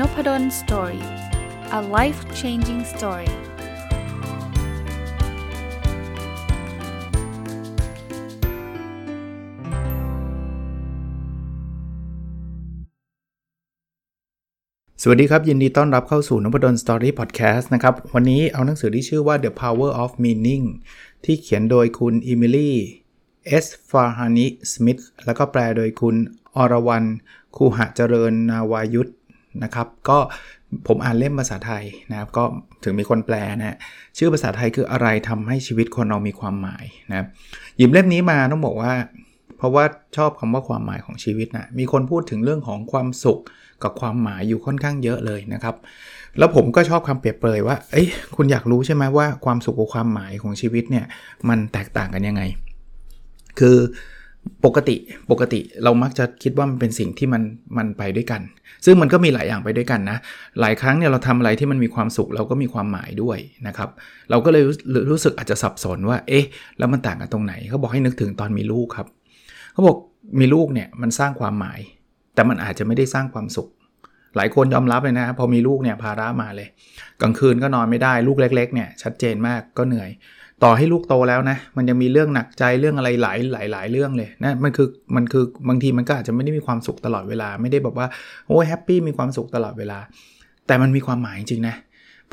[0.00, 1.04] n o p a d o l story
[1.78, 3.30] a life changing story
[15.02, 20.64] สวัสดีครับ ยินดีต้อนรับเข้าสู่นพดล story podcast นะครับ วันนี้เอาหนังสือที่ชื่อว่า The Power of Meaning
[21.24, 22.76] ที่เขียนโดยคุณอิมิลี่
[23.46, 26.16] เอสฟาฮานิสมิธแล้วก็แปลโดยคุณ
[26.56, 27.06] อรวรรณ
[27.56, 29.12] คูหะเจริญนาวายุทธ
[29.64, 30.18] นะครับ ก็
[30.88, 32.44] ผมอ่านเล่มภาษาไทยนะครับ ก็
[32.84, 33.76] ถึงมีคนแปลนะ
[34.18, 37.26] ชื่อภาษาไทยคืออะไรทำให้ชีวิตคนเรามีความหมายนะ
[37.76, 38.92] หยิบเล่มนี้มาต้องบอกว่า
[39.58, 39.84] เพราะว่า
[40.16, 43.40] ชอบคำว่าความหมายของชีวิตนะมีคนพูดถึงเรื่องของความสุข
[43.82, 45.76] กับความหมายอยู่ค่อนข้างเยอะเลยนะครับ
[46.38, 51.06] แล้วผมก็ชอบคำเปรียบเปรยว่า เอ้ยคุณอยากรู้ใช่ไหมว่าความสุขกับความหมายของชีวิตเนี่ย
[51.48, 52.42] มันแตกต่างกันยังไง
[53.58, 53.76] คือ
[54.64, 54.96] ปกติ
[55.30, 57.42] ปกติเรามักจะคิดว่ามันเป็นสิ่งที่มัน
[57.78, 58.40] มันไปด้วยกัน
[58.84, 60.18] ซึ่งมันก็มีหลายอย่างไปด้วยกันนะ
[60.60, 63.88] หลายครั้งเนี่ยเราทำอะไรที่มันมีความสุขเราก็มีความหมายด้วยนะครับ
[64.30, 64.64] เราก็เลย
[65.10, 66.44] รู้สึกอาจจะสับสนว่า เอ๊ะ
[66.78, 69.06] แล้วมันต่างกันตรงไหน เขาบอกให้นึกถึงตอนมีลูกครับ
[69.72, 69.96] เขาบอก
[70.40, 71.80] มีลูกเนี่ยมันสร้างความหมาย
[72.34, 73.68] แต่มันอาจจะไม่ได้สร้างความสุข
[74.36, 76.68] หลายคนยอมรับเลยนะพอมีลูกเนี่ยภาระมาเลย
[77.22, 80.10] กลางคืนก็นอนไม่ได้ลูกเล็กๆเนี่ยชัดเจนมากก็เหนื่อย
[80.64, 88.06] ต่อให้ลูกโตแล้วนะ มันยังมีเรื่องหนักใจเรื่องอะไรหลายหลายหลายเรื่องเลยนะมันคือมันคือบางทีมันก็อาจจะไม่ได้มีความสุขตลอดเวลา ไม่ได้แบบว่า
[88.46, 89.98] โอ้แฮปปี้มีความสุขตลอดเวลา
[90.66, 91.76] แต่มันมีความหมายจริงนะ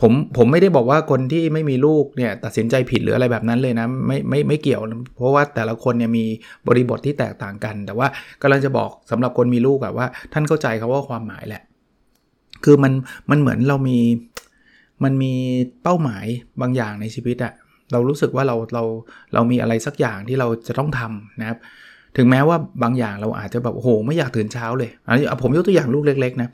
[0.01, 4.81] ผมผมไม่ได้บอกว่าคนที่ไม่มีลูกเนี่ยตัดสินใจผิดหรืออะไรแบบนั้นเลยนะไม่ไม่ไม่เกี่ยว
[5.15, 6.25] เพราะว่าแต่ละคนเนี่ยมี
[6.67, 8.07] บริบทที่แตกต่างกัน แต่ว่า
[8.41, 11.61] กำลังจะบอกสำหรับคนมีลูกแบบว่า ท่านเข้าใจเขาว่าความหมายแหละ
[12.63, 12.93] คือมัน
[13.29, 13.99] มันเหมือนเรามี
[15.03, 15.33] มันมี
[15.83, 16.25] เป้าหมาย
[16.61, 17.53] บางอย่างในชีวิตอะ
[17.93, 18.83] เรารู้สึกว่าเราเรา
[19.33, 21.57] เรามีอะไรสักอย่างที่เราจะต้องทำนะครับ
[22.17, 26.49] ถึงแม้ว่าบางอย่างเราอาจจะแบบโอ้โหไม่อยากตื่นเช้าเลยอันนี้ผมยกตัวอย่างลูกเล็ก ๆ นะ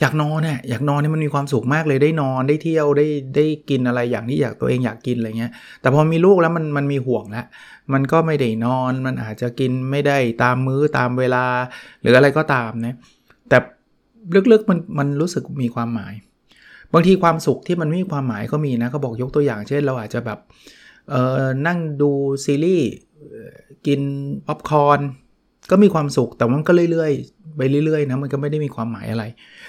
[0.00, 7.46] อยากนอนเนี่ยอยากนอนเนี่ยมันมีความสุขมากเลยได้นอนได้เที่ยวได้ได้กินอะไรอย่างที่อยากตัวเองอยากกินอะไรเงี้ยแต่พอมีลูกแล้วมันมันมีห่วงแล้ว
[7.92, 11.44] มันก็ไม่ได้นอนมันอาจจะกินไม่ได้ตามมื้อตามเวลา
[12.00, 12.96] หรืออะไรก็ตามนะ
[13.48, 13.58] แต่
[14.52, 16.14] ลึกๆมันมันรู้สึกมีความหมาย
[16.94, 20.38] บางทีความสุขที่มันไม่มีความหมายก็มีนะเขาบอกยกตัวอย่างเช่น เราอาจจะแบบ
[21.10, 22.10] เออนั่งดู
[22.44, 22.90] ซีรีส์
[23.86, 24.00] กิน
[24.46, 25.00] ป๊อปคอร์น
[25.70, 29.24] ก็มีความสุขแต่มันก็เรื่อยๆ ไปเรื่อยๆนะมันก็ไม่ได้มีความหมายอะไร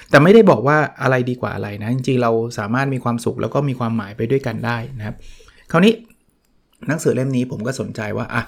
[0.10, 5.16] แต่ไม่ได้บอกว่าอะไรดีกว่าอะไรนะจริงๆเราสามารถมีความสุขแล้วก็มีความหมายไปด้วยกันได้นะครับ
[5.72, 5.94] คราวนี้
[6.88, 8.42] หนังสือเล่มนี้ผมก็สนใจว่าอะ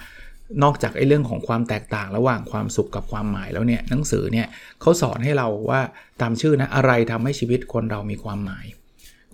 [0.63, 4.47] นอกจากไอ้เรื่องของความแตกต่างระหว่างความสุขกับความหมายแล้วเนี่ยหนังสือเนี่ย
[4.81, 5.81] เขาสอนให้เราว่า
[6.21, 8.65] ตามชื่อนะอะไรทำให้ชีวิตคนเรามีความหมาย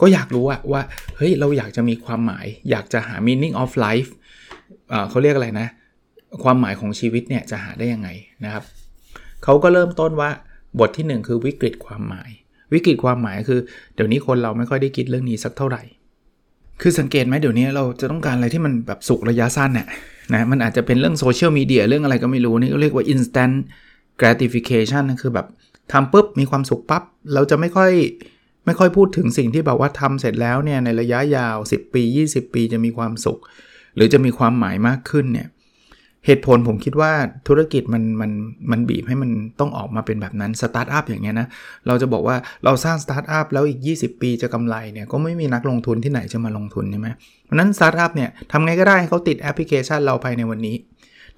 [0.01, 0.81] ก็อยากรู้ว่าว่า
[1.17, 4.09] เฮ้ยเราอยากจะมีความหมาย อยากจะหา meaning of life
[5.09, 5.67] เขาเรียกอะไรนะ
[6.43, 8.09] ความหมายของชีวิตเนี่ยจะหาได้ยังไง
[8.43, 8.63] นะครับ
[9.43, 10.29] เขาก็เริ่มต้นว่า
[10.79, 12.29] บทที่ 1 คือวิกฤตความหมาย
[12.73, 13.59] วิกฤตความหมายคือ
[13.95, 15.83] เดี๋ยวนี้คนเราไม่ค่อยได้คิดเรื่องนี้สักเท่าไหร่
[16.81, 19.87] คือสังเกตไหมเดี๋ยวนี้เราจะต้องการอะไรที่มันแบบสุกระยะสั้นเนี่ย
[20.33, 23.55] นะมันอาจจะเป็นเรื่องโซเชียลมีเดียเรื่องอะไรก็ไม่รู้นี่ก็เรียกว่า instant
[24.19, 25.47] gratification นะคือแบบ
[25.91, 27.91] ทำปุ๊บมีความสุขปับ๊บเราจะไม่ค่อย
[28.65, 33.39] ไม่ค่อยพูดถึงสิ่งที่แบบว่าทำเสร็จแล้วเนี่ยในระยะยาว 10 ปี 20 ปีจะมีความสุข
[33.95, 35.47] หรือจะมีความหมายมากขึ้นเนี่ย
[36.25, 37.11] เหตุผลผมคิดว่า
[37.47, 38.31] ธุรกิจมันมัน
[38.71, 41.47] มันบีบให้มันต้องออกมาเป็นแบบนั้นสตาร์ทอัพอย่างเงี้ยนะ
[41.87, 42.35] เราจะบอกว่า
[42.65, 47.07] เราสร้างสตาร์ทอัพแล้วอีก 20 ปีจะกำไรเนี่ยก็ไม่มีนักลงทุนที่ไหนจะมาลงทุนใช่ไหม
[47.45, 50.75] เพราะนั้นสตาร์ทอัพเนี่ยทำไงก็ได้ให้เขาติดแอปพลิเคชันเราภายในวันนี้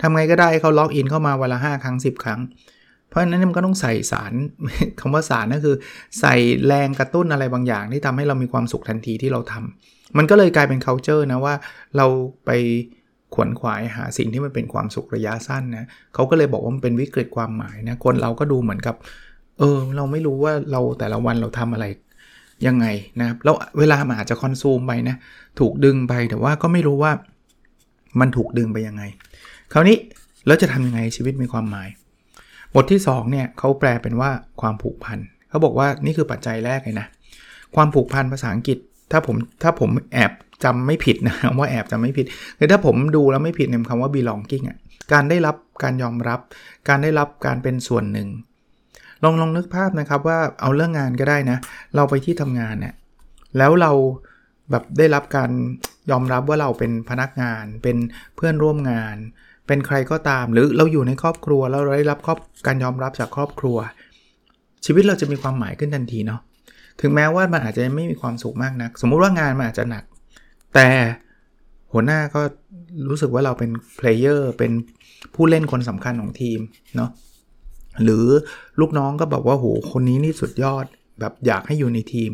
[0.02, 2.40] ทำไงก็ได้ให้เขาล็อกอินเข้ามาวันละ 5 ครั้ง 10 ครั้ง
[3.10, 4.34] เพราะฉะนั้นมันก็ต้องใส่สาร
[5.00, 5.76] คำว่าสารนั่นคือ
[6.20, 6.36] ใส่
[6.68, 11.56] แรงกระตุ้นอะไรบางอย่างที่ทำให้เรามีความสุขทันทีที่เราทำมันก็เลยกลายเป็น culture นะว่า
[11.98, 12.06] เรา
[12.46, 12.52] ไป
[13.36, 18.96] ขวนขวายหาสิ่งที่มันเป็นความสุขระยะสั้นนะเขาก็เลยบอกว่ามันเป็นวิกฤตความหมายนะคนเราก็ดูเหมือนกับ
[19.60, 21.86] เออ เราไม่รู้ว่าเราแต่ละวันเราทำอะไร
[22.68, 22.86] ยังไง
[23.20, 25.16] นะครับแล้วเวลามันอาจจะคอนซูมไปนะ
[25.60, 27.12] ถูกดึงไปแต่ว่าก็ไม่รู้ว่า
[28.20, 29.04] มันถูกดึงไปยังไง
[29.74, 29.98] คราวนี้
[30.48, 31.90] แล้วจะทำยังไงชีวิตมีความหมาย
[32.76, 34.30] บทที่2เนี่ยเขาแปลเป็นว่า
[34.62, 35.20] ความผูกพัน
[35.50, 37.08] เขาบอกว่านี่คือปัจจัยแรกเลยนะ
[37.76, 38.78] ความผูกพันภาษาอังกฤษ
[39.12, 40.32] ถ้าผมถ้าผมแอบ
[40.64, 42.26] จำไม่ผิดนะว่าแอบจำไม่ผิด
[42.58, 44.78] คือถ้าผมดูแล้วไม่ผิดเนี่ยคำว่า belonging อะ
[45.14, 46.40] การได้รับการยอมรับ
[46.90, 48.28] การได้รับการเป็นส่วนหนึ่ง
[49.24, 51.58] ลองลองนึกภาพนะครับว่าเอาเรื่องงานก็ได้นะ
[51.96, 52.94] เราไปที่ทำงานเนี่ย
[53.58, 53.92] แล้วเรา
[54.72, 55.50] แบบได้รับการ
[56.12, 57.98] ยอมรับว่าเราเป็นพนักงาน เป็น
[58.36, 59.16] เพื่อนร่วมงาน
[59.68, 63.78] เป็นใครก็ตาม หรือเราอยู่ในครอบครัวแล้วเราได้รับครอบการยอมรับจากครอบครัว
[64.86, 66.42] ชีวิตเราจะมีความหมายขึ้นทันทีเนาะ
[67.02, 70.04] ถึงแม้ว่ามันอาจจะไม่มีความสุขมากนะัก สมมุติว่างานมันอาจจะหนัก
[70.76, 70.88] แต่
[71.92, 72.42] หัวหน้าก็
[73.10, 74.72] รู้สึกว่าเราเป็นเพลเยอร์เป็น
[75.36, 76.60] ผู้เล่นคนสำคัญของทีม
[76.96, 77.10] เนาะ
[78.04, 78.26] หรือ
[78.80, 80.86] ลูกน้องก็บอกว่าโหคนนี้นี่สุดยอด
[81.20, 82.32] แบบอยากให้อยู่ในทีม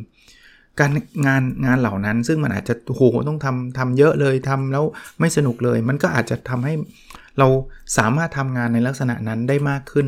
[0.80, 0.92] การ
[1.26, 4.84] งานงานเหล่านั้นซึ่งมันอาจจะโหต้องทำทำเยอะเลยทำแล้ว
[5.20, 6.74] ไม่สนุกเลย มันก็อาจจะทำให้
[7.40, 7.48] เรา
[7.98, 10.06] สามารถทำงานในลักษณะนั้นได้มากขึ้น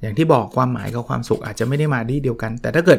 [0.00, 2.98] อย่างที่บอกความหมายกับความสุขอาจจะไม่ได้มาที่เดียวกัน แต่ถ้าเกิด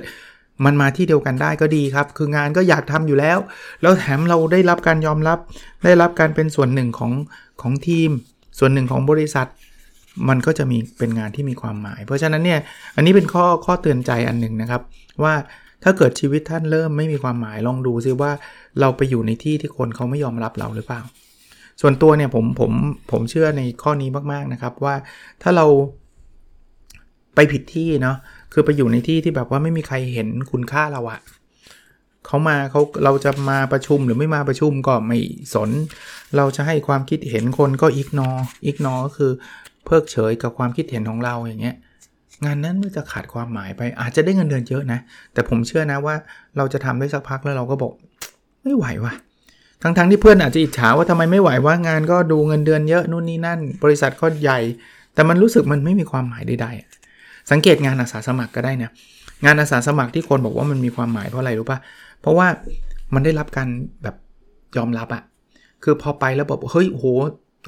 [0.66, 3.38] มันมาที่เดียวกันได้ก็ดีครับ คืองานก็อยากทำอยู่แล้ว
[3.82, 5.40] แล้วแถมเราได้รับการยอมรับ
[5.86, 7.12] ได้รับการเป็นส่วนหนึ่งของ
[7.62, 8.10] ของทีม
[8.60, 9.48] ส่วนหนึ่งของบริษัท
[10.30, 12.60] มันก็จะมีเป็นงานที่มีความหมาย เพราะฉะนั้นเนี่ย
[12.96, 14.82] อันนี้เป็นข้อข้อเตือนใจอันหนึ่งนะครับ
[15.24, 15.34] ว่า
[15.84, 18.32] ถ้าเกิดชีวิตท่านเริ่มไม่มีความหมายลองดูซิว่า
[18.80, 21.02] เราไปอยู่ในที่ที่คนเขาไม่ยอมรับเราหรือเปล่า
[21.82, 22.72] ส่วนตัวเนี่ยผมผม
[23.12, 24.96] ผมเชื่อในข้อนี้มากๆนะครับว่า
[25.42, 25.66] ถ้าเรา
[27.36, 28.18] ไปผิดที่เนาะ
[28.58, 31.20] คือไปอยู่ในที่ที่แบบว่าไม่มีใครเห็นคุณค่าเราอะ
[32.26, 35.20] เขามาเขาเราจะมาประชุมหรือไม่มาประชุมก็ไม่
[35.54, 35.70] สน
[36.38, 38.30] เราจะให้ความคิดเห็นคนก็อิกนอ
[38.66, 39.32] อิกนอก็คือ
[39.86, 41.76] เพิกเฉยกับความคิดเห็นของเราอย่างเงี้ย
[42.46, 45.00] งานนั้นมันจะขาดความหมายไป อาจจะได้เงินเดือนเยอะนะ
[45.34, 46.16] แต่ผมเชื่อนะว่า
[46.58, 47.94] เราจะทำได้สักพักแล้วเราก็บอก
[48.64, 49.14] ไม่ไหววะ
[49.82, 54.60] ทั้งๆทที่เพื่อนอาจจะอิจฉาว่าทำไมไม่ไหวว่างานก็ดูเงินเดือนเยอะนู่นนี่นั่น บริษัทก็ใหญ่
[55.14, 57.05] แต่มันรู้สึกมันไม่มีความหมายใดๆ
[57.52, 58.92] สังเกตงานอาสาสมัครก็ได้นะ
[59.46, 61.80] งานอาสาสมัครที่คนบอกว่ามันมีความหมายเพราะอะไรรู้ปะ
[62.22, 62.48] เพราะว่า
[63.14, 63.68] มันได้รับการ
[64.04, 64.16] แบบ
[64.78, 65.24] ยอมรับอะ
[65.84, 67.06] คือพอไปแล้วบอกเฮ้ยโห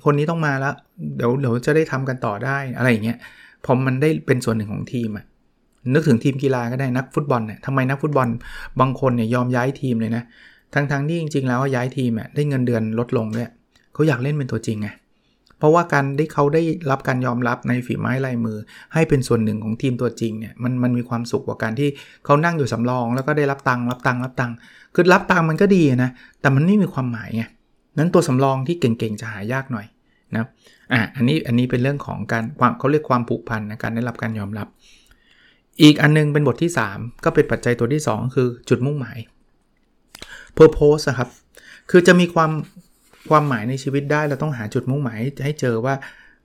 [0.05, 0.73] คนนี้ต้องมาแล้ว
[1.17, 3.17] เดี๋ยวเดี๋ยวจะได้ทำกันต่อได้อะไรอย่างเงี้ย
[3.65, 5.25] พอมันได้เป็นส่วนหนึ่งของทีมอะ
[5.93, 8.27] นึกถึงทีมกีฬาก็ได้นักฟุตบอลเนี่ยทำไมนักฟุตบอล
[8.79, 10.23] บางคนเนี่ยยอมย้ายทีมเลยนะ
[10.73, 13.49] ทั้งๆที่จริง ๆ แล้วย้ายทีมอะได้เงินเดือนลดลงด้วย
[13.93, 14.87] เขาอยากเล่นเป็นตัวจริงไง
[15.57, 18.57] เพราะว่าการได้เขาได้รับการยอมรับในฝีไม้ลายมือ
[18.93, 21.89] ให้เป็นส่วนหนึ่งของทีมตัวจริงเนี่ยมันมันมีความสุขกว่าการที่
[22.25, 24.55] เขานั่งอยู่สำรอง แล้วก็ได้รับตังค์รับตังค์รับตังค์
[24.95, 26.11] คือรับตังค์มันก็ดีนะ
[26.41, 27.43] แต่มันไม่มีความหมายไง
[27.97, 29.85] นั้นตัวสำรองที่เก่งๆจะหายากหน่อย
[30.35, 30.45] นะ
[30.93, 34.67] อะอันนี้อันนี้เป็นเรื่องของการความเขาเรียกความผูกพันนะการได้รับการยอมรับ
[35.81, 39.17] อีกอันนึงเป็นบทที่ 3 ก็เป็นปัจจัยตัวที่ 2 คือจุดมุ่งหมาย
[40.57, 41.29] purpose ครับ
[41.91, 42.51] คือจะมีความ
[43.29, 45.95] ความหมายในชีวิตได้เราต้องหาจุดมุ่งหมายให้เจอว่า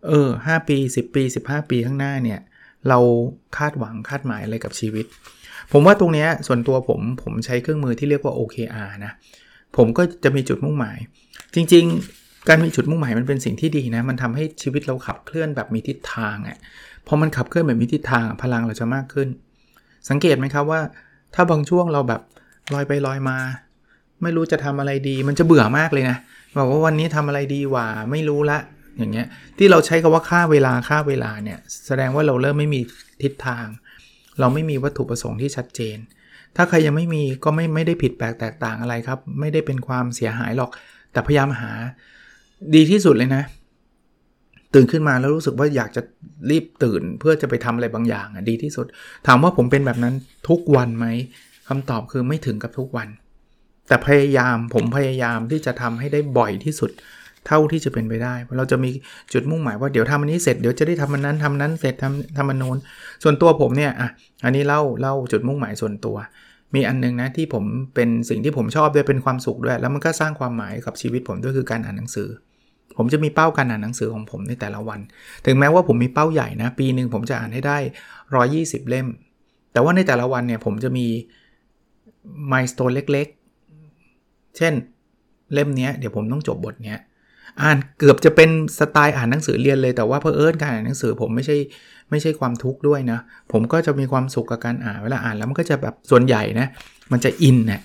[0.09, 2.41] เออห้าปี 10 ปี 15 ปีข้างหน้าเนี่ย
[2.89, 2.99] เรา
[3.57, 5.07] คาดหวังคาดหมายอะไรกับชีวิต
[5.73, 9.13] ผมว่าตรงนี้ส่วนตัวผมผมใช้เครื่องมือที่เรียกว่า OKR นะ
[9.77, 10.99] ผมก็จะมีจุดมุ่งหมาย
[11.55, 11.85] จริง
[12.17, 16.59] ๆ การมีจุดมุ่งหมายมันเป็นสิ่งที่ดีนะ มันทำให้ชีวิตเราขับเคลื่อนแบบมีทิศทางอะ่ะ
[17.07, 19.29] พอมันขับเคลื่อนแบบมีทิศทางพลังเราจะมากขึ้น
[20.09, 20.81] สังเกตไหมครับว่า
[21.35, 22.21] ถ้าบางช่วงเราแบบ
[22.75, 23.39] ลอยไปลอยมา
[24.23, 26.17] ไม่รู้จะทำอะไรดี มันจะเบื่อมากเลยนะ
[26.59, 28.59] บอกว่าวันนี้ทำอะไรดีว่าไม่รู้ละ
[28.99, 29.27] อย่างเงี้ย
[29.59, 32.81] ที่เราใช้คาว่าค่าเวลาค่าเวลาเนี่ยแสดงว่าเราเริ่มไม่มี
[33.23, 33.67] ทิศทาง
[34.41, 35.99] เราไม่มีวัตถุประสงค์ที่ชัดเจน
[36.57, 40.71] ถ้าใครยังไม่มีก็ไม่ไม่ได้ผิดแปลกแตกต่างอะไรครับ ไม่ได้เป็นความเสียหายหรอก
[41.13, 41.73] แต่พยายามหา
[42.75, 43.43] ดีที่สุดเลยนะ
[44.75, 46.03] ตื่นขึ้นมาแล้วรู้สึกว่าอยากจะ
[46.51, 48.87] รีบตื่นเพื่อจะไปทำอะไรบางอย่างอะดีที่สุด
[49.27, 50.15] ถามว่าผมเป็นแบบนั้น
[50.49, 51.07] ทุกวันไหม
[51.69, 53.09] คำตอบคือไม่ถึงกับทุกวัน
[53.93, 56.91] แต่พยายามผมพยายามที่จะทำให้ได้บ่อยที่สุด
[57.47, 58.91] เท่าที่จะเป็นไปได้ เราจะมี
[59.33, 62.77] จุดมุ่งหมายว่าเดี๋ยวทำอันนี้เสร็จเดี๋ยวจะได้ทำอันนั้นทำนั้นเสร็จทำทำอันโน้น
[63.23, 64.09] ส่วนตัวผมเนี่ยอะ
[64.45, 66.17] อันนี้เล่าเล่าจุดมุ่งหมายส่วนตัว
[66.75, 72.29] มีอันนึงนะที่ผมเป็นสิ่งที่ผมชอบด้วยเป็นความสุขด้วย แล้วมันก็สร้างความหมายกับชีวิตผมด้วยคือการอ่านหนังสือ
[72.97, 75.01] ผมจะมีเป้าการอ่านหนังสือของผมในแต่ละวัน
[75.47, 77.79] ถึงแม้ว่าผมมีเป้าใหญ่นะ ปีหนึ่งผมจะอ่านให้ได้
[78.35, 79.07] 120 เล่ม
[79.73, 81.07] แต่ว่าในแต่ละวันเนี่ยผมจะมี
[82.53, 83.29] มายสเตนเล็ก
[84.57, 84.73] เช่น
[85.53, 86.99] เล่มนี้เดี๋ยวผมต้องจบบทเนี้ย
[87.63, 91.57] อ่านเกือบจะเป็นสไตล์อ่านหนังสือเรียนเลยแต่ว่าเพอเอิญการอ่านหนังสือผมไม่ใช่
[92.11, 93.19] ไม่ใช่ความทุกข์ด้วยนะ
[93.53, 96.67] ผมก็จะมีความสุขกับการอ่านเวลาอ่านแล้วมันก็จะแบบส่วนใหญ่นะ
[97.13, 97.81] มันจะอินเนะี่ย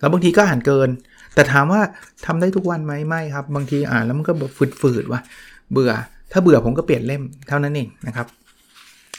[0.00, 0.88] แล้วบางทีก็อ่านเกิน
[1.34, 1.80] แต่ถามว่า
[2.26, 5.20] ทำได้ทุกวันไหมไม่ครับ บางทีอ่านแล้วมันก็แบบฝืดๆว่ะ
[5.72, 5.92] เบื่อ
[6.32, 8.26] ถ้าเบื่อผมก็เปลี่ยนเล่มเท่านั้นเองนะครับ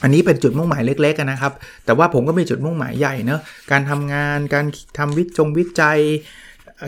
[0.04, 1.54] อันนี้เป็นจุดมุ่งหมายเล็กๆนะครับ
[1.86, 3.42] แต่ว่าผมก็มีจุดมุ่งหมายใหญ่เนอะ
[3.72, 4.66] การทำงานการ
[4.98, 6.00] ทำวิจงวิจัย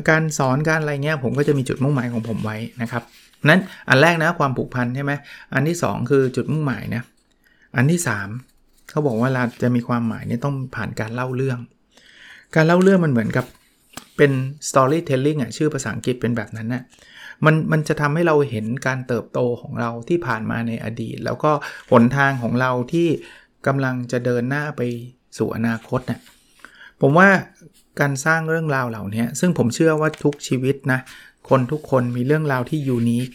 [0.10, 3.04] การสอนการอะไรเงี้ยผมก็จะมีจุดมุ่งหมายของผมไว้นะครับ
[3.50, 5.12] นั้นอันแรกนะความผูกพันใช่ไหม
[5.54, 7.04] อันที่ 2 คือจุดมุ่งหมายนะ
[7.76, 8.02] อันที่
[8.46, 11.60] 3เขาบอกว่าเราจะมีความหมายนี่ต้องผ่านการเล่าเรื่อง
[12.56, 13.46] การเล่าเรื่องมันเหมือนกับ
[14.18, 14.32] เป็น
[14.70, 16.84] storytelling อะชื่อภาษาอังกฤษเป็นแบบนั้นนะ่ะ
[17.46, 21.52] มันมันจะทำให้เราเห็นการเติบโตของเราที่ผ่านมาในอดีต แล้วก็
[21.92, 23.08] หนทางของเราที่
[23.68, 24.82] กำลังจะเดินหน้าไป
[25.38, 26.20] สู่อนาคตนะ่ะ
[27.02, 27.30] ผมว่า
[28.00, 31.00] การสร้างเรื่องราวเหล่านี้ซึ่งผมเชื่อว่าทุกชีวิตนะ
[31.50, 33.30] คนทุกคนมีเรื่องราวที่ยูนิค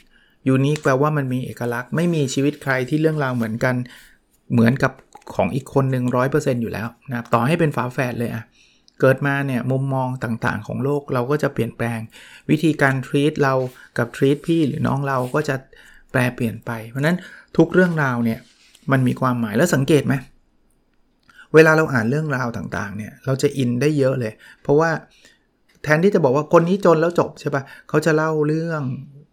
[0.49, 3.75] ยูนิคแปลว่ามันมีเอกลักษณ์ไม่มีชีวิตใครที่เรื่องราวเหมือนกัน
[4.53, 4.93] เหมือนกับ
[5.35, 8.45] ของอีกคนหนึ่งร้อยเปอร์เซ็นต์อยู่แล้วนะต่อให้เป็นฝาแฝดเลยอะ
[9.01, 11.99] เกิดมาเนี่ยมุมมองต่างๆ ของโลกเราก็จะเปลี่ยนแปลง
[12.51, 13.55] วิธีการทรีตเรา
[13.99, 15.57] กับทรีตพี่หรือน้องเราก็จะ
[16.13, 17.17] แปลเปลี่ยนไป เพราะนั้น
[17.57, 18.39] ทุกเรื่องราวเนี่ย
[18.93, 20.15] มันมีความหมายแล้วสังเกตไหม
[21.55, 24.91] เวลาเราอ่านเรื่องราวต่างๆเนี่ยเราจะอินได้เยอะเลย เพราะว่า
[25.83, 28.83] แทนที่จะบอกว่าคนนี้จนแล้วจบใช่ปะเขาจะเล่าเรื่อง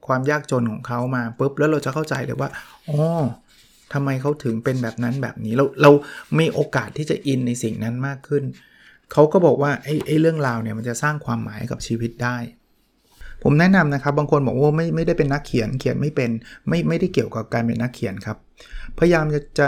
[0.08, 2.50] ความยากจนของเขามาปุ๊บแล้วเราจะเข้าใจเลยว่า
[2.90, 3.00] อ๋อ
[3.94, 5.92] ทำไมเขาถึงเป็นแบบนั้นแบบนี้เราเรา
[6.38, 8.44] มีโอกาสที่จะอินในสิ่งนั้นมากขึ้น
[9.12, 12.38] เขาก็บอกว่าไอ้ไอ้เรื่องราวเนี่ยมันจะสร้างความหมายกับชีวิตได้
[13.44, 16.30] ผมแนะนำนะครับ บางคนบอกว่าไม่ไม่ได้เป็นนักเขียนเขียนไม่เป็น
[16.68, 18.38] ไม่ไม่ได้เกี่ยวกับการเป็นนักเขียนครับ
[18.98, 19.68] พยายามจะจะ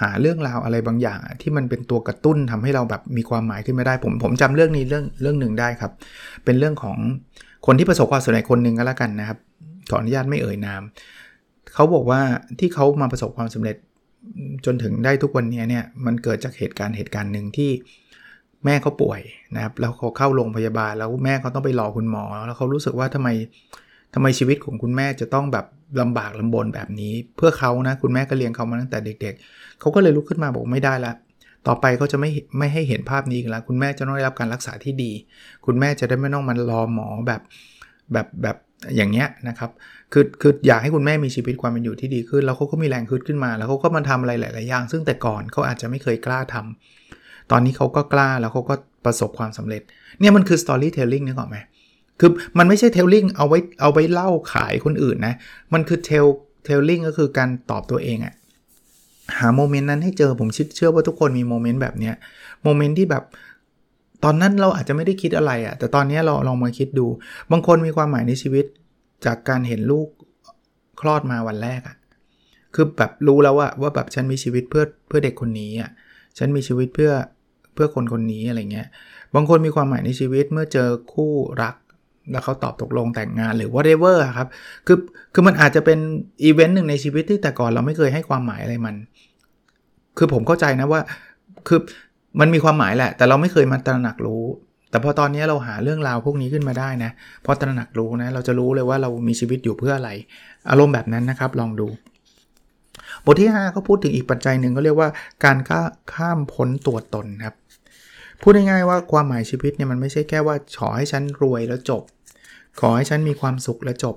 [0.00, 5.92] หาเรื่องราวอะไรบางอย่าง ที่มันเป็นตัวกระตุ้นทำให้เราแบบมีความหมายขึ้นมาได้ ผมผมจำเรื่องนี้เรื่องเรื่องหนึ่งได้ครับ
[6.44, 6.98] เป็นเรื่องของ
[7.66, 9.38] คนที่ประสบความสำเร็จคนหนึ่งก็แล้วกันนะครับ
[9.90, 10.82] ขออนุญาตไม่เอ่ยนาม
[11.74, 12.20] เขาบอกว่า
[12.58, 13.76] ที่เขามาประสบความสำเร็จ
[14.64, 17.70] จนถึงได้ทุกวันนี้เนี่ยมันเกิดจากเหตุการณ์เหตุการณ์หนึ่งที่
[18.64, 19.20] แม่เขาป่วย
[19.54, 23.28] นะครับแล้วเขาเข้าโรงพยาบาลแล้วแม่เขาต้องไปรอคุณหมอ แล้วเขารู้สึกว่าทำไม
[24.14, 25.66] ทำไมชีวิตของคุณแม่จะต้องแบบ
[26.00, 31.12] ลำบากลำบนแบบนี้ เพื่อเขานะคุณแม่ก็เลี้ยงเขามาตั้งแต่เด็ก ๆเขาก็เลยลุกขึ้นมาบอกไม่ได้ละ
[31.66, 35.12] ต่อไปเขาจะไม่ไม่ให้เห็นภาพนี้อีกแล้วคุณแม่จะต้องได้รับการรักษาที่ดี
[35.66, 37.40] คุณแม่จะได้ไม่ต้องมารอหมอแบบ
[38.12, 38.56] แบบแบบ
[38.96, 39.70] อย่างเงี้ยนะครับ
[40.12, 48.74] คือคืออยากให้คุณแม่มีชีวิตความเป็นอยู่ที่ดีขึ้น แล้วเขาก็มีแรงขึ้นขึ้นมา แล้วเขาก็มาทำอะไรหลาย ๆ อย่าง ซึ่งแต่ก่อนเขาอาจจะไม่เคยกล้าทำตอนนี้เขาก็กล้าแล้วเขาก็
[49.04, 49.82] ประสบความสำเร็จ
[50.20, 51.56] เนี่ยมันคือ storytelling นึกออกไหม
[52.20, 55.34] คือมันไม่ใช่ telling เอาไว้เอาไว้เล่าขายคนอื่นนะ
[55.72, 56.28] มันคือ tell
[56.68, 58.34] telling ก็คือการตอบตัวเองอะ
[59.38, 62.14] หาโมเมนต์นั้นให้เจอผมเชื่อว่าทุกคนมีโมเมนต์แบบเนี้ย
[62.62, 63.24] โมเมนต์ที่แบบ
[64.24, 67.06] ตอนนั้นเราอาจจะไม่ได้คิดอะไรอะแต่ตอนนี้เราลองมาคิดดู
[67.50, 68.64] บางคนมีความหมายในชีวิต
[69.24, 70.08] จากการเห็นลูก
[71.00, 71.96] คลอดมาวันแรกอะ
[72.74, 75.90] คือแบบรู้แล้วว่าว่าแบบฉันมีชีวิตเพื่อเพื่อเด็กคนนี้อะ
[76.38, 77.12] ฉันมีชีวิตเพื่อ
[77.74, 78.88] เพื่อคนคนนี้อะไรเงี้ย
[79.34, 81.32] บางคนมีความหมายในชีวิตเมื่อเจอคู่
[81.62, 81.74] รัก
[82.30, 84.48] แล้วเขาตอบตกลงแต่งงานหรือ whatever ครับ
[84.86, 84.98] คือ
[85.34, 85.98] คือมันอาจจะเป็น
[86.44, 88.94] อีเวนต์หนึ่งในชีวิตที่แต่ก่อนเราไม่เคยให้ความหมายอะไรมัน
[90.18, 91.00] คือผมเข้าใจนะว่า
[91.68, 91.80] คือ
[92.40, 94.44] มันมีความหมายแหละ แต่เราไม่เคยมาตระหนักรู้
[94.90, 97.10] แต่พอตอนนี้เราหาเรื่องราวพวกนี้ขึ้นมาได้นะ
[97.44, 100.10] พอตระหนักรู้นะ เราจะรู้เลยว่าเรามีชีวิตอยู่เพื่ออะไร
[100.70, 101.88] อารมณ์แบบนั้นนะครับ ลองดู
[103.24, 105.08] บทที่5เขาพูดถึงอีกปัจจัยหนึ่งก็เรียกว่า
[105.44, 105.56] การ
[106.14, 107.54] ข้ามพ้นตัวตนครับ
[108.40, 112.02] พูดง่ายๆว่าความหมายชีวิตเนี่ยมันไม่ใช่แค่ว่าขอให้ฉันรวยแล้วจบ
[112.80, 114.16] ขอให้ฉันมีความสุขแล้วจบ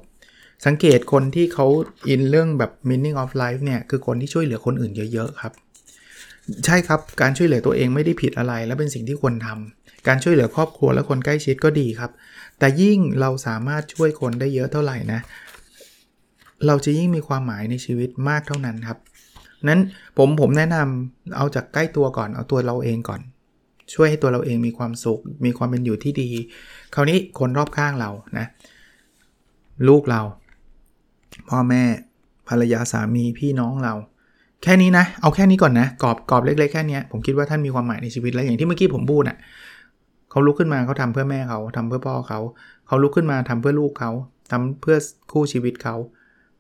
[0.66, 1.68] สังเกตคนที่เขา
[2.08, 5.54] อินเรื่องแบบ meaning of life เนี่ย คือคนที่ช่วยเหลือคนอื่นเยอะๆครับ
[6.66, 12.12] ใช่ครับ การช่วยเหลือตัวเองไม่ได้ผิดอะไร และเป็นสิ่งที่ควรทำการช่วยเหลือครอบครัวและคนใกล้ชิดก็ดีครับ
[12.60, 15.20] แต่ยิ่งเราสามารถช่วยคนได้เยอะเท่าไหร่นะ
[16.68, 18.98] เราจะยิ่งมีความหมายในชีวิตมากเท่านั้นครับ
[19.68, 19.82] นั้น
[20.18, 23.22] ผมผมแนะนำเอาจากใกล้ตัวก่อนเอาตัวเราเองก่อน
[23.94, 26.30] ช่วยให้ตัวเราเองมีความสุข มีความเป็นอยู่ที่ดี
[26.96, 28.46] คราวนี้คนรอบข้างเรานะ
[29.88, 30.22] ลูกเรา
[31.50, 31.84] พ่อแม่
[32.50, 33.94] ภรรยาสามีพี่น้องเรา
[34.64, 39.38] แค่นี้นะ เอาแค่นี้ก่อนนะกรอบกรอบเล็ก ๆ แค่นี้ผมคิดว่าท่านมีความหมายในชีวิตแล้วอย่างที่เมื่อกี้ผมพูดนะ่ะ
[40.32, 42.40] เขาลุกขึ้นมาเขาทำเพื่อแม่เขาทำเพื่อพ่อเขา
[42.88, 44.12] เขาลุกขึ้นมาทำเพื่อลูกเขา
[44.52, 44.98] ทำเพื่อ
[45.32, 45.96] คู่ชีวิตเขา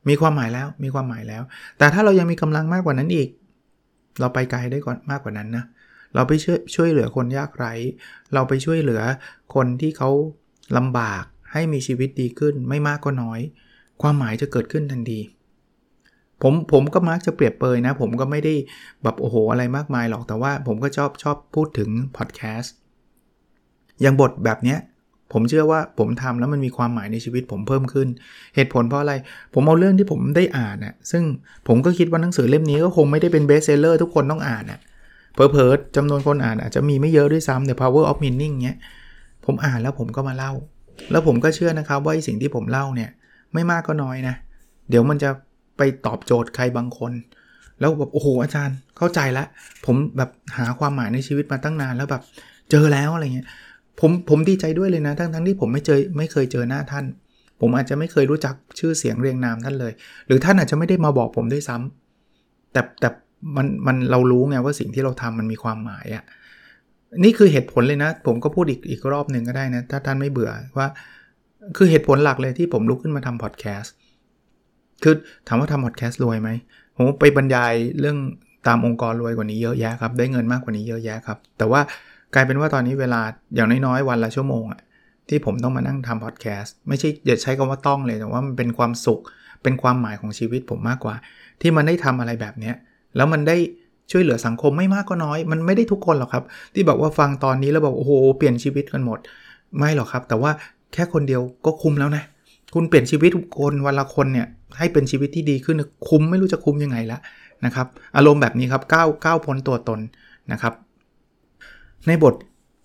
[0.09, 1.43] มีความหมายแล้วมีความหมายแล้ว
[1.77, 3.27] แต่ถ้าเรายังมีกำลังมากกว่านั้นอีก
[4.19, 5.63] เราไปไกลได้ก่อนมากกว่านั้นนะ
[6.15, 7.73] เราไปช่วยช่วยเหลือคนยากไร้
[8.33, 9.01] เราไปช่วยเหลือ
[9.55, 10.09] คนที่เขา
[10.77, 13.39] ลำบากให้มีชีวิตดีขึ้นไม่มากก็น้อย
[14.01, 15.19] ความหมายจะเกิดขึ้นทันที
[16.41, 18.53] ผมผมก็มักจะเปรียบเปยนะ ผมก็ไม่ได้
[19.03, 22.75] แบบโอ้โหอะไรมากมายหรอกแต่ว่าผมก็ชอบชอบพูดถึงพอดแคสต์
[24.01, 24.79] อย่างบทแบบเนี้ย
[25.33, 28.07] ผมเชื่อว่าผมทำแล้วมันมีความหมายในชีวิตผมเพิ่มขึ้น
[28.55, 29.13] เหตุผลเพราะอะไร
[29.53, 31.23] ผมเอาเรื่องที่ผมได้อ่านน่ะซึ่ง
[31.67, 34.79] ผมก็คิดว่าหนังสือเล่มนี้ก็คงไม่ได้เป็น best seller ทุกคนต้องอ่านน่ะ
[35.39, 38.77] เผลอเผลอจำนวนคนอ่านอาจจะมีไม่เยอะด้วยซ้ำแต่ power of meaning เนี้ย
[39.45, 40.53] ผมอ่านแล้วผมก็มาเล่า
[41.11, 43.09] แล้วผมก็เชื่อนะครับว่าสิ่งที่ผมเล่าเนี่ย
[43.53, 44.35] ไม่มากก็น้อยนะ
[44.89, 45.29] เดี๋ยวมันจะ
[45.77, 47.11] ไปตอบโจทย์ใครบางคน
[47.79, 49.47] แล้วแบบโอ้โหอาจารย์เข้าใจแล้ว
[49.85, 52.23] ผมแบบหาความหมายในชีวิตมาตั้งนานแล้วแบบ
[52.71, 53.47] เจอแล้วอะไรเงี้ย
[53.99, 57.05] ผมผมดีใจด้วยเลยนะ ทั้งทั้งที่ผมไม่เจอไม่เคยเจอหน้าท่าน
[57.61, 59.93] ผมอาจจะไม่เคยรู้จักชื่อเสียงเรียงนามท่านเลย
[60.27, 63.09] หรือท่านอาจจะไม่ได้มาบอกผมด้วยซ้ำแต่แต่
[63.57, 66.23] มันมันเรารู้ไงว่าสิ่งที่เราทำมันมีความหมายอะ่ะ
[67.23, 70.87] นี่คือเหตุผลเลยนะ ผมก็พูดอีกอีกรอบหนึ่งก็ได้นะ ถ้าท่านไม่เบื่อว่า
[71.77, 73.93] คือเหตุผลหลักเลยที่ผมลุกขึ้นมาทำพอดแคสต์
[75.03, 75.15] คือ
[75.47, 76.49] ถามว่าทำพอดแคสต์รวยไหม
[76.95, 78.17] ผมไปบรรยายเรื่อง
[78.67, 81.81] ตามองค์กรรวยกว่านี้เยอะแยะครับ ได้เงินมากกว่านี้เยอะแยะครับ แต่ว่า
[82.33, 83.21] กลายเป็นว่าตอนนี้เวลา
[83.55, 84.81] อย่างน้อยๆ วันละชั่วโมงอะ
[85.29, 89.21] ที่ผมต้องมานั่งทำพอดแคสต์ไม่ใช่อย่าใช้คำว่าต้องเลยแต่ว่ามันเป็นความสุข
[89.63, 91.15] เป็นความหมายของชีวิตผมมากกว่า
[91.61, 92.75] ที่มันได้ทำอะไรแบบเนี้ย
[93.15, 93.57] แล้วมันได้
[94.11, 99.19] ช่วยเหลือสังคมไม่มากก็น้อย มันไม่ได้ทุกคนหรอกครับ ที่บอกว่าฟังตอนนี้แล้วบอกโอ้โหเปลี่ยนชีวิตกันหมด
[99.77, 100.51] ไม่หรอกครับ แต่ว่า
[100.93, 102.23] แค่คนเดียวก็คุ้มแล้วนะ
[102.73, 104.47] คุณเปลี่ยนชีวิตคนวันละคนเนี่ย
[104.77, 107.19] ให้เป็นชีวิตที่ดีขึ้นคุ้มไม่รู้จะคุ้มยังไงละ
[107.65, 107.87] นะครับ
[108.17, 109.99] อารมณ์แบบนี้ครับก้าวก้าวพ้นตัวตน
[110.51, 110.73] นะครับ
[112.07, 112.33] ในบท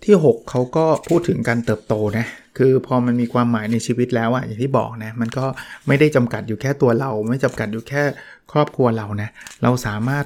[0.04, 2.26] ที่ 6เขาก็พูดถึงการเติบโตนะ
[2.58, 5.44] คือพอมันมีความหมายในชีวิตแล้วอะอย่างที่บอกนะมันก็
[5.86, 8.02] ไม่ได้จำกัดอยู่แค่ตัวเรา ไม่จำกัดอยู่แค่
[8.52, 9.28] ครอบครัวเรานะ
[9.62, 10.24] เราสามารถ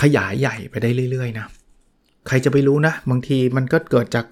[0.00, 1.46] ขยายใหญ่ไปได้เรื่อยๆนะ
[2.28, 4.26] ใครจะไปรู้นะบางทีมันก็เกิดจาก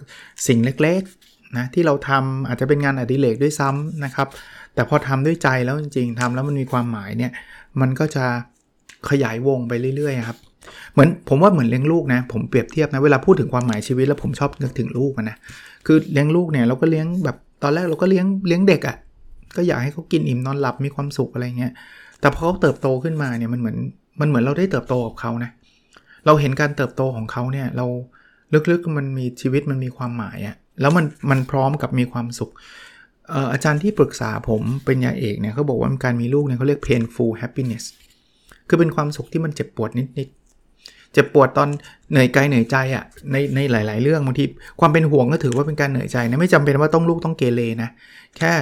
[0.47, 4.29] สิ่งเล็กๆนะที่เราทำอาจจะเป็นงานอดิเรกด้วยซ้ำนะครับ
[4.75, 7.33] แต่พอทำด้วยใจแล้วจริงๆทำแล้วมันมีความหมายเนี่ย
[7.81, 8.25] มันก็จะ
[9.11, 10.39] ขยายวงไปเรื่อยๆครับ
[10.93, 15.37] เหมือนผมว่าเหมือนเลี้ยงลูกนะผมเปรียบเทียบนะเวลาพูดถึงความหมายชีวิตแล้วผมชอบนึกถึงลูกนะ
[15.87, 18.97] คือเลี้ยงลูกเนี่ยเราก็เลี้ยงแบบตอนแรกเราก็เลี้ยงเลี้ยงเด็กอะ่ะ
[19.57, 21.73] ก็อยากให้เขากินอิ่มนอนหลับมีความสุขอะไรเงี้ย
[22.21, 23.77] แต่พอเขาเติบโตขึ้นมาเนี่ยมันเหมือน
[24.21, 25.51] มันเหมือนเราได้เติบโตกับเขานะ
[26.27, 27.87] เราเห็นการเติบโตของเขาเนี่ยเรา
[28.71, 32.53] ลึกๆมันมีชีวิตมันมีความหมายอะแล้วมันมันพร้อมกับมีความสุข
[33.53, 37.85] อาจารย์ที่ปรึกษาผมเป็นยาเอกเนี่ยเขาบอกว่าการมีลูกเนี่ยเขาเรียก painful happiness
[38.69, 40.40] คือเป็นความสุขที่มันเจ็บปวดนิดๆ
[41.13, 41.69] เจ็บปวดตอน
[42.11, 44.45] เหนื่อยกายเหนื่อยใจอะ่ะในในหลาย ๆ เรื่องบางที
[44.81, 47.91] ความเป็นห่วงก็ถือว่าเป็นการเหนื่อยใจนะไม่จำเป็นว่าต้องลูกต้องเกเรนะ
[48.37, 48.53] แค่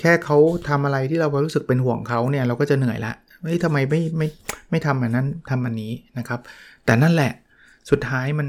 [0.00, 0.36] แค่เขา
[0.68, 4.28] ทำอะไรที่เรารู้สึกเป็นห่วงเขาเนี่ยเราก็จะเหนื่อยละไม่ทำไมไม่ไม่
[4.70, 6.40] ไม่ทำอันนั้นทำอันนี้นะครับ
[6.84, 7.32] แต่นั่นแหละ
[7.90, 8.48] สุดท้ายมัน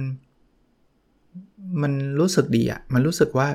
[1.81, 3.47] มันรู้สึกดีอะ่ะมันรู้สึกว่า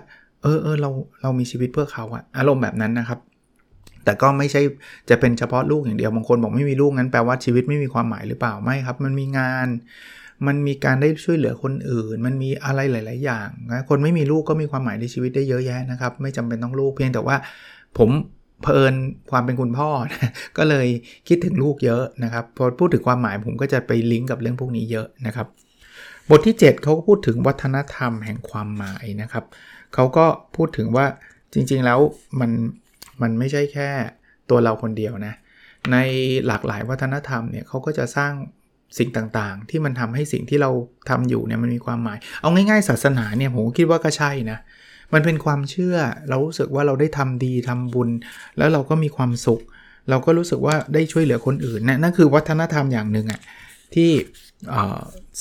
[0.42, 0.90] เออเออเรา
[1.23, 3.18] เรามีชีวิตเพื่อเขาอะอารมณ์แบบนั้นนะครับ
[4.09, 4.62] แต่ก็ไม่ใช่
[5.11, 9.67] จะเป็นเฉพาะลูกอย่างเดียวบางคนบอกไม่มีลูกนั้นแปลว่าชีวิตไม่มีความหมายหรือเปล่าไม่ครับ มันมีงาน
[10.47, 17.37] มันมีการได้ช่วยเหลือคนอื่น มันมีอะไรหลาย ๆ อย่างนะคนไม่มีลูกก็มีความหมายในชีวิตได้เยอะแยะนะครับ ไม่จำเป็นต้องลูกเพียงแต่ว่า
[17.99, 18.11] ผม
[18.62, 18.95] เพลิน
[19.31, 19.88] ความเป็นคุณพ่อ
[20.59, 20.87] ก็เลย
[21.29, 25.47] คิดถึงลูกเยอะนะครับพอพูดถึงความหมายผมก็จะไปลิงก์กับเรื่องพวกนี้เยอะนะครับ
[26.31, 29.45] บทที่ 7เขาก็พูดถึงวัฒนธรรมแห่งความหมายนะครับ
[29.95, 31.07] เขาก็พูดถึงว่า
[31.53, 32.00] จริง ๆ แล้ว
[32.41, 32.50] มัน
[33.22, 33.88] มันไม่ใช่แค่
[34.50, 35.34] ตัวเราคนเดียวนะ
[35.92, 35.96] ใน
[36.46, 38.32] หลากหลายวัฒนธรรมเนี่ยเขาก็จะสร้าง
[38.98, 40.70] สิ่งต่างๆ ที่มันทำให้สิ่งที่เรา
[41.11, 44.59] ทำอยู่เนี่ยมันมีความหมาย เอาง่ายๆ ศาสนาเนี่ยผมคิดว่าก็ใช่นะ
[45.14, 45.96] มันเป็นความเชื่อ
[46.28, 48.11] เรารู้สึกว่าเราได้ทำดีทำบุญ
[48.59, 49.61] แล้วเราก็มีความสุข
[50.11, 53.40] เราก็รู้สึกว่าได้ช่วยเหลือคนอื่นนะนั่นคือวัฒนธรรมอย่างหนึ่งอะ่ะ
[53.94, 54.11] ที่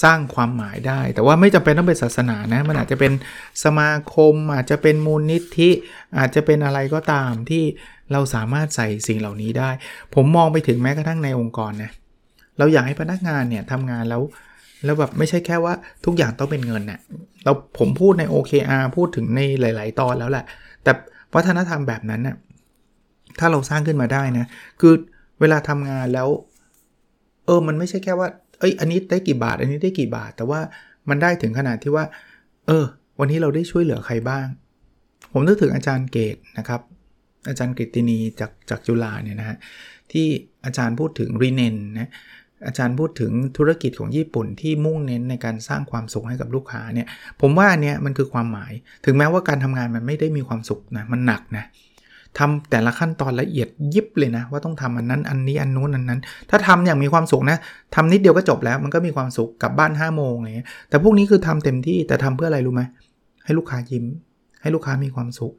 [0.03, 3.13] สร้างความหมายได้ แต่ว่าไม่จำเป็นต้องเป็นศาสนานะมันอาจจะเป็น
[3.63, 5.69] สมาคม อาจจะเป็นมูลนิธิ
[6.17, 7.63] อาจจะเป็นอะไรก็ตามที่
[8.11, 9.69] เราสามารถใส่สิ่งเหล่านี้ได้
[10.15, 11.91] ผมมองไปถึงแม้กระทั่งในองค์กรนะ
[12.57, 14.21] เราอยากให้พนักงานเนี่ยทำงานแล้ว
[14.85, 15.73] แล้วแบบไม่ใช่แค่ว่า
[16.05, 16.99] ทุกอย่างต้องเป็นเงินเนะ่ย
[17.43, 20.45] เราผมพูดใน OKR พูดถึงในหลาย ๆ ตอนแล้วแหละ
[20.83, 20.91] แต่
[21.35, 22.35] วัฒนธรรมแบบนั้นนะ่ะ
[23.39, 24.45] ถ้าเราสร้างขึ้นมาได้นะ
[24.81, 24.93] คือ
[25.39, 26.27] เวลาทำงานแล้ว
[27.47, 28.27] เออมันไม่ใช่แค่ว่า
[28.59, 30.59] เอ้ยอันนี้ได้กี่บาท อันนี้ได้กี่บาท แต่ว่า
[31.09, 32.05] มันได้ถึงขนาดที่ว่า
[32.67, 32.85] เออ
[33.19, 34.45] วันนี้เราได้ช่วยเหลือใครบ้าง
[35.31, 36.81] ผมนึกถึงอาจารย์เกตนะครับ
[37.47, 39.57] อาจารย์กฤตินีจากจากจุฬาเนี่ยนะฮะ
[40.11, 40.27] ที่
[40.65, 42.11] อาจารย์พูดถึงรีเนนนะ
[42.67, 47.07] อาจารย์พูดถึงธุรกิจของญี่ปุ่นที่มุ่งเน้นในการสร้างความสุขให้กับลูกค้าเนี่ย
[47.41, 48.73] ผมว่าอันเนี้ยมันคือความหมาย
[49.05, 51.65] ถึงแม้ว่าการทำงานมันไม่ได้มีความสุขนะมันหนักนะ
[52.37, 57.57] ทำแต่ละขั้นตอนละเอียดยิบเลยนะ ว่าต้องทำอันนั้นอันนี้อันนู้นอันนั้น ถ้าทำอย่างมีความสุขนะ
[57.95, 62.81] ทำนิดเดียวก็จบแล้ว มันก็มีความสุขกลับบ้าน5้าโมงอะไรเงี้ยแต่พวกนี้คือทำเต็มที่แต่ทำเพื่ออะไรรู้ไหม
[63.45, 64.05] ให้ลูกค้ายิ้ม
[64.61, 65.53] ให้ลูกค้ามีความสุข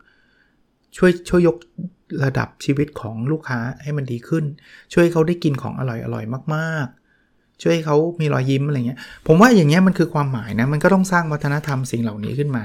[0.96, 1.56] ช่วยช่วยยก
[2.24, 4.44] ระดับชีวิตของลูกค้าให้มันดีขึ้น
[4.92, 12.64] ช่วยเขาได้กินของอร่อยอร่อยมากๆ ช่วยเขามีรอยยิ้มอะไรเงี้ยผมว่าอย่างเงี้ยมันคือความหมายนะมันก็ต้องสร้างวัฒนธรรมสิ่งเหล่านี้ขึ้นมา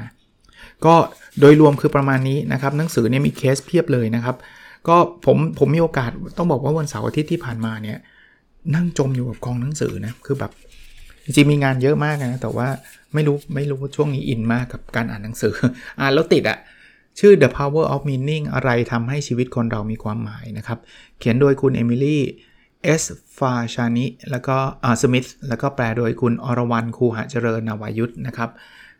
[0.85, 0.95] ก็
[1.39, 4.35] โดยรวมคือประมาณนี้นะครับหนังสือเนี่ยมีเคสเพียบเลยนะครับ
[4.87, 7.97] ก็ผมผมมีโอกาสต้องบอกว่าวันเสาร์อาทิตย์ที่ผ่านมาเนี่ย
[8.75, 10.51] นั่งจมอยู่กับกองหนังสือนะคือแบบ
[11.25, 12.67] จริงมีงานเยอะมากนะแต่ว่า
[13.13, 15.53] ไม่รู้ไม่รู้ช่วงนี้อินมากกับการอ่านหนังสือ
[15.99, 16.57] อ่านแล้วติดอะ
[17.19, 20.79] ชื่อ The Power of Meaning อะไรทำให้ชีวิตคนเรามีความหมายนะครับ
[21.19, 22.23] เขียนโดยคุณเอมิลี่
[22.83, 23.03] เอส
[23.37, 28.49] ฟาชานิแล้วก็อาสมิธแล้วก็แปลโดยคุณอรวรันคูหะเจริญนาวายุทธนะครับ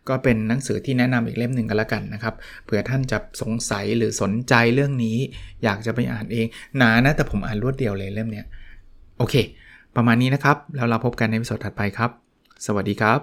[0.08, 5.18] ก็เป็นหนังสือที่แนะนำอีกเล่มหนึ่งกันละกันนะครับเผื่อท่านจะสงสัยหรือสนใจเรื่องนี้
[5.64, 8.46] อยากจะไปอ่านเองหนานะแต่ผมอ่านรวดเดียวเลยเล่มเนี้ย
[9.18, 9.34] โอเค
[9.96, 12.10] ประมาณนี้นะครับแล้วเราพบกันในวิดีโอถัดไปครับ
[12.66, 13.20] สวัสดีครับ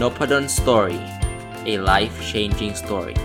[0.00, 1.00] n o p a d o n Story
[1.72, 3.16] a life changing story